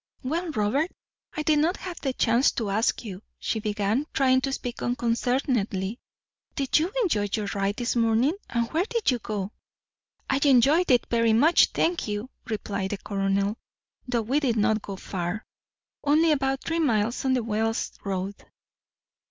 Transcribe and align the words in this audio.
"Well, 0.23 0.49
Robert, 0.49 0.89
I 1.37 1.43
did 1.43 1.59
not 1.59 1.77
have 1.77 2.01
the 2.01 2.11
chance 2.11 2.49
to 2.53 2.71
ask 2.71 3.05
you," 3.05 3.21
she 3.37 3.59
began, 3.59 4.07
trying 4.13 4.41
to 4.41 4.51
speak 4.51 4.81
unconcernedly; 4.81 5.99
"did 6.55 6.79
you 6.79 6.91
enjoy 7.03 7.27
your 7.31 7.45
ride 7.53 7.75
this 7.75 7.95
morning, 7.95 8.33
and 8.49 8.67
where 8.71 8.85
did 8.85 9.11
you 9.11 9.19
go?" 9.19 9.51
"I 10.27 10.39
enjoyed 10.43 10.89
it 10.89 11.05
very 11.11 11.33
much, 11.33 11.67
thank 11.67 12.07
you," 12.07 12.31
replied 12.49 12.89
the 12.89 12.97
Colonel, 12.97 13.59
"though 14.07 14.23
we 14.23 14.39
did 14.39 14.55
not 14.57 14.81
go 14.81 14.95
far, 14.95 15.45
only 16.03 16.31
about 16.31 16.63
three 16.63 16.79
miles 16.79 17.23
on 17.23 17.33
the 17.35 17.43
Wells 17.43 17.91
road." 18.03 18.33